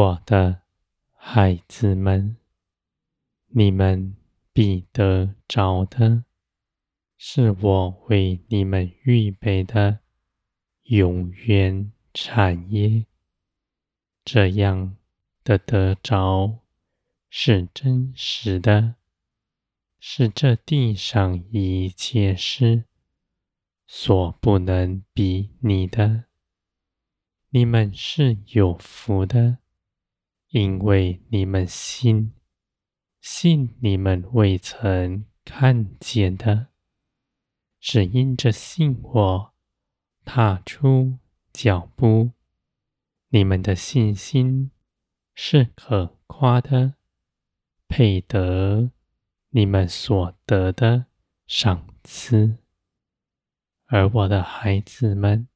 [0.00, 0.62] 我的
[1.12, 2.38] 孩子们，
[3.48, 4.16] 你们
[4.50, 6.24] 必得着的，
[7.18, 9.98] 是我为你们预备的
[10.84, 13.04] 永远产业。
[14.24, 14.96] 这样
[15.44, 16.60] 的得着
[17.28, 18.94] 是真实的，
[19.98, 22.84] 是这地上一切事
[23.86, 26.24] 所不能比拟的。
[27.50, 29.58] 你们是有福的。
[30.50, 32.34] 因为你们信，
[33.20, 36.66] 信你们未曾看见的，
[37.78, 39.54] 是因着信我，
[40.24, 41.18] 踏出
[41.52, 42.32] 脚步。
[43.28, 44.72] 你们的信心
[45.36, 46.94] 是可夸的，
[47.86, 48.90] 配得
[49.50, 51.06] 你们所得的
[51.46, 52.58] 赏赐。
[53.86, 55.46] 而我的孩子们，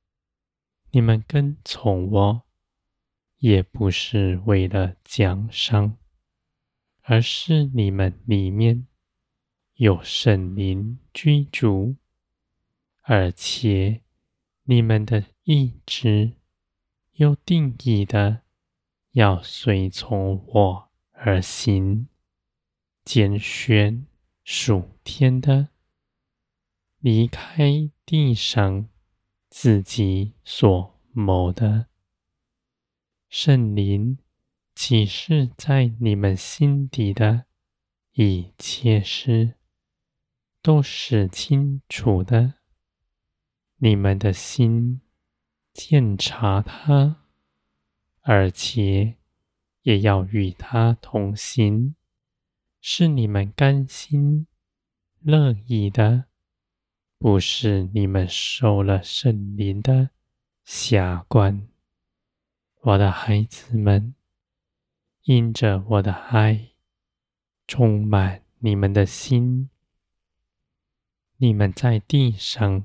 [0.93, 2.45] 你们跟从我。
[3.45, 5.99] 也不是为了奖赏，
[7.03, 8.87] 而是你们里面
[9.75, 11.97] 有圣灵居住，
[13.03, 14.01] 而且
[14.63, 16.33] 你们的意志
[17.17, 18.41] 有定义的
[19.11, 22.09] 要随从我而行，
[23.05, 24.07] 拣选
[24.43, 25.69] 属天的，
[26.99, 28.89] 离开地上
[29.51, 31.89] 自己所谋的。
[33.37, 34.19] 圣灵
[34.77, 37.47] 启示在你们心底的
[38.13, 39.55] 一切事，
[40.63, 42.55] 都是清楚的。
[43.79, 45.01] 你们的心
[45.73, 47.25] 鉴察他，
[48.21, 49.17] 而且
[49.83, 51.97] 也要与他同行，
[52.81, 54.47] 是你们甘心
[55.19, 56.27] 乐意的，
[57.19, 60.11] 不是你们受了圣灵的
[60.65, 61.74] 挟灌。
[62.87, 64.15] 我的孩子们，
[65.23, 66.73] 因着我的爱
[67.67, 69.71] 充满你们的心，
[71.39, 72.85] 你们在地上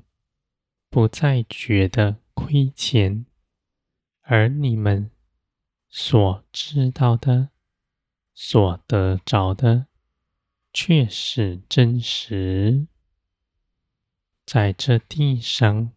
[0.88, 3.26] 不再觉得亏欠，
[4.22, 5.10] 而你们
[5.90, 7.50] 所知道的、
[8.32, 9.88] 所得着的，
[10.72, 12.86] 却是真实。
[14.46, 15.92] 在这地上，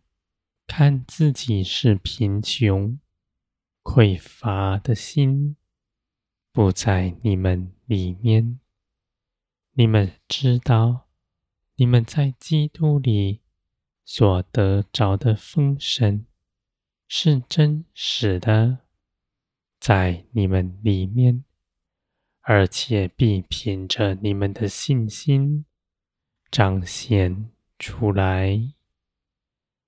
[0.68, 3.00] 看自己是贫穷。
[3.84, 5.58] 匮乏的心
[6.52, 8.60] 不在你们里面。
[9.74, 11.08] 你们知道，
[11.76, 13.42] 你们在基督里
[14.06, 16.26] 所得着的丰盛
[17.08, 18.80] 是真实的，
[19.80, 21.44] 在你们里面，
[22.42, 25.66] 而且必凭着你们的信心
[26.50, 28.74] 彰显出来，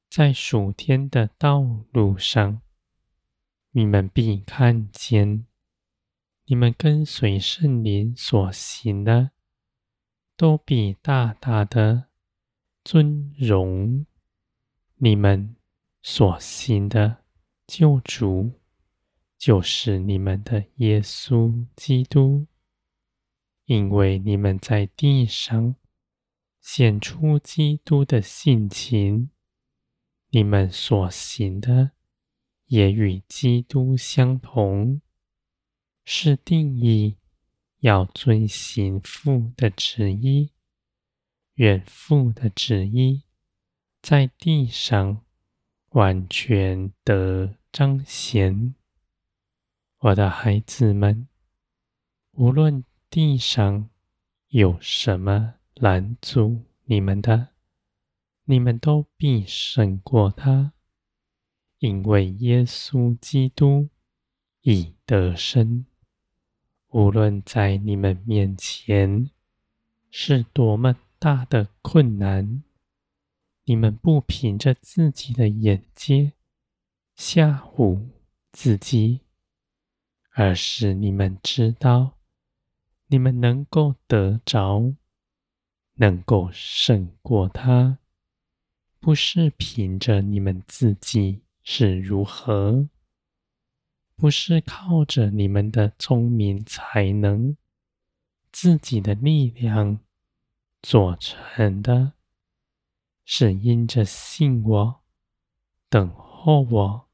[0.10, 2.62] 在属天的道路上。
[3.78, 5.46] 你们必看见，
[6.46, 9.32] 你们跟随圣灵所行的，
[10.38, 12.06] 都必大大的
[12.86, 14.06] 尊荣
[14.96, 15.58] 你们
[16.02, 17.26] 所行的
[17.68, 18.54] 救主，
[19.38, 22.48] 就是你们的耶稣基督，
[23.66, 25.76] 因为你们在地上
[26.62, 29.32] 显出基督的性情，
[30.30, 31.92] 你们所行的。
[32.68, 35.02] 也与基督相同，
[36.04, 37.18] 是定义
[37.80, 40.52] 要遵行父的旨意，
[41.56, 43.24] 愿父的旨意
[44.02, 45.24] 在地上
[45.90, 48.76] 完全的彰显。
[50.00, 51.28] 我的孩子们，
[52.32, 53.90] 无论地上
[54.50, 57.50] 有什么拦阻你们的，
[58.44, 60.75] 你们都必胜过他。
[61.80, 63.90] 因为耶稣基督
[64.62, 65.86] 已得胜，
[66.90, 69.30] 无论在你们面前
[70.10, 72.64] 是多么大的困难，
[73.66, 76.34] 你们不凭着自己的眼界
[77.16, 78.10] 吓唬
[78.52, 79.22] 自己，
[80.32, 82.18] 而是你们知道，
[83.08, 84.96] 你们能够得着，
[85.96, 88.00] 能够胜过他，
[89.00, 91.45] 不是凭着你们自己。
[91.68, 92.88] 是如何？
[94.16, 97.58] 不是靠着你们的聪明才能、
[98.52, 100.00] 自己的力量
[100.82, 102.14] 做成的，
[103.26, 105.02] 是因着信我、
[105.90, 107.10] 等候我、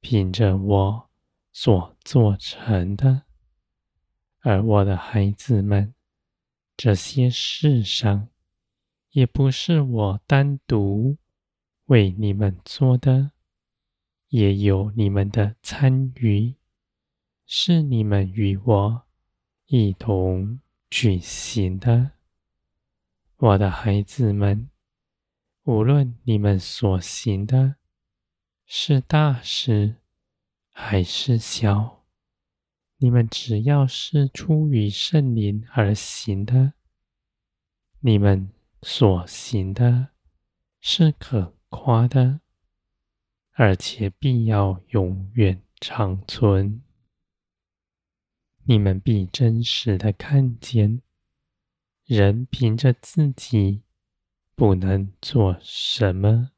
[0.00, 1.10] 凭着我
[1.50, 3.22] 所做成的。
[4.40, 5.94] 而我的孩子们，
[6.76, 8.28] 这些事上
[9.10, 11.16] 也不是我单独
[11.86, 13.32] 为你们做的。
[14.28, 16.54] 也有你们的参与，
[17.46, 19.02] 是你们与我
[19.66, 20.60] 一同
[20.90, 22.12] 举行的。
[23.38, 24.68] 我的孩子们，
[25.64, 27.76] 无论你们所行的
[28.66, 29.96] 是大事
[30.70, 32.04] 还是小，
[32.98, 36.74] 你们只要是出于圣灵而行的，
[38.00, 38.50] 你们
[38.82, 40.08] 所行的
[40.80, 42.40] 是可夸的，
[43.60, 46.80] 而且必要永远长存。
[48.62, 51.02] 你们必真实的看见，
[52.04, 53.82] 人凭着自己
[54.54, 56.52] 不能做什么，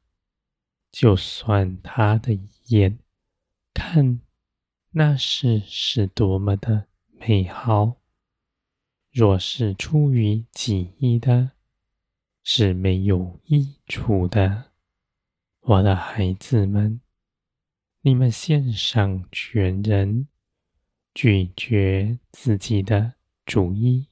[0.91, 2.37] 就算他的
[2.67, 2.99] 眼
[3.73, 4.21] 看
[4.91, 7.95] 那事是多么的美好，
[9.09, 11.53] 若是出于己意的，
[12.43, 14.70] 是没有益处的。
[15.61, 17.01] 我的孩子们，
[18.01, 20.27] 你们献上全人，
[21.13, 23.13] 拒绝自己的
[23.45, 24.07] 主意，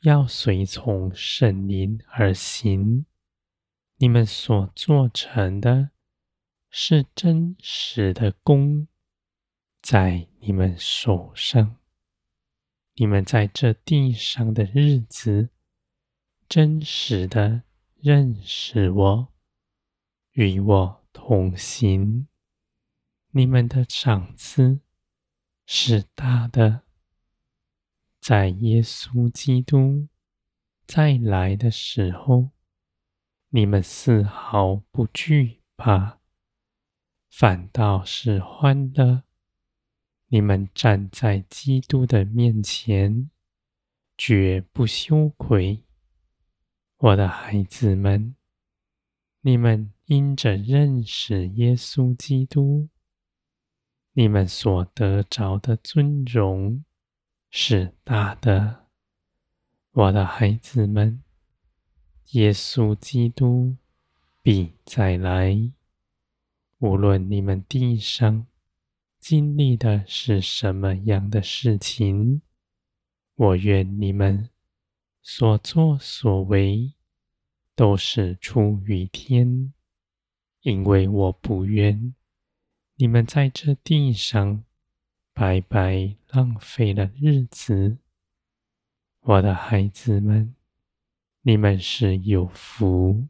[0.00, 3.04] 要随从圣灵而行。
[3.98, 5.90] 你们所做成的，
[6.70, 8.88] 是真实的功，
[9.82, 11.76] 在你们手上。
[12.94, 15.50] 你们在这地上的日子，
[16.48, 17.64] 真实的
[18.00, 19.31] 认识我。
[20.32, 22.26] 与我同行，
[23.32, 24.80] 你们的赏赐
[25.66, 26.84] 是大的。
[28.18, 30.08] 在耶稣基督
[30.86, 32.48] 再来的时候，
[33.50, 36.18] 你们丝毫不惧怕，
[37.28, 39.24] 反倒是欢乐。
[40.28, 43.30] 你们站在基督的面前，
[44.16, 45.84] 绝不羞愧。
[46.96, 48.34] 我的孩子们，
[49.42, 49.92] 你们。
[50.06, 52.88] 因着认识耶稣基督，
[54.12, 56.84] 你们所得着的尊荣
[57.50, 58.86] 是大的，
[59.92, 61.22] 我的孩子们。
[62.32, 63.76] 耶稣基督
[64.42, 65.70] 必再来，
[66.78, 68.46] 无论你们地上
[69.20, 72.42] 经历的是什么样的事情，
[73.34, 74.48] 我愿你们
[75.22, 76.94] 所作所为
[77.74, 79.72] 都是出于天。
[80.62, 82.14] 因为我不愿。
[82.96, 84.64] 你们在这地上
[85.34, 87.98] 白白浪费了日子，
[89.20, 90.54] 我的孩子们，
[91.40, 93.26] 你们是有福，